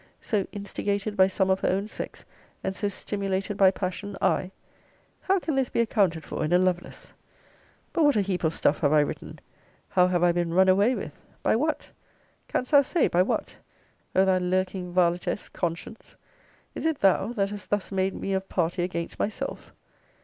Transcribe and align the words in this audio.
so 0.19 0.47
instigated 0.51 1.15
by 1.15 1.27
some 1.27 1.51
of 1.51 1.59
her 1.59 1.69
own 1.69 1.87
sex, 1.87 2.25
and 2.63 2.75
so 2.75 2.89
stimulated 2.89 3.55
by 3.55 3.69
passion 3.69 4.17
I! 4.19 4.49
How 5.21 5.37
can 5.37 5.53
this 5.53 5.69
be 5.69 5.79
accounted 5.79 6.23
for 6.23 6.43
in 6.43 6.51
a 6.51 6.57
Lovelace! 6.57 7.13
But 7.93 8.05
what 8.05 8.15
a 8.15 8.21
heap 8.21 8.43
of 8.43 8.55
stuff 8.55 8.79
have 8.79 8.91
I 8.91 9.01
written! 9.01 9.37
How 9.89 10.07
have 10.07 10.23
I 10.23 10.31
been 10.31 10.55
run 10.55 10.69
away 10.69 10.95
with! 10.95 11.11
By 11.43 11.55
what? 11.55 11.91
Canst 12.47 12.71
thou 12.71 12.81
say 12.81 13.09
by 13.09 13.21
what? 13.21 13.57
O 14.15 14.25
thou 14.25 14.39
lurking 14.39 14.91
varletess 14.91 15.49
CONSCIENCE! 15.49 16.15
Is 16.73 16.87
it 16.87 16.97
thou 17.01 17.27
that 17.33 17.51
hast 17.51 17.69
thus 17.69 17.91
made 17.91 18.15
me 18.15 18.33
of 18.33 18.49
party 18.49 18.81
against 18.81 19.19
myself? 19.19 19.71